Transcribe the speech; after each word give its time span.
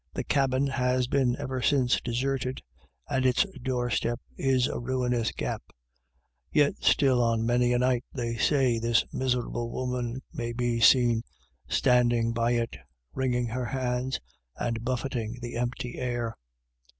The 0.15 0.23
cabin 0.23 0.65
has 0.65 1.05
been 1.05 1.35
ever 1.37 1.61
since 1.61 2.01
deserted, 2.01 2.63
and 3.07 3.23
its 3.23 3.45
doorway 3.61 3.93
is 4.35 4.65
a 4.65 4.79
ruinous 4.79 5.31
gap. 5.31 5.61
Yet 6.51 6.73
still 6.81 7.21
on 7.21 7.45
many 7.45 7.71
a 7.71 7.77
night, 7.77 8.03
they 8.11 8.35
say, 8.35 8.79
this 8.79 9.05
miserable 9.13 9.71
246 9.71 10.25
IRISH 10.25 10.25
IDYLLS. 10.25 10.25
woman 10.25 10.25
may 10.33 10.53
be 10.53 10.79
seen 10.79 11.21
standing 11.69 12.33
by 12.33 12.53
it, 12.53 12.77
wringing 13.13 13.49
her 13.49 13.65
hands 13.65 14.19
and 14.55 14.83
buffeting 14.83 15.37
the 15.39 15.55
empty 15.55 15.99
air. 15.99 16.35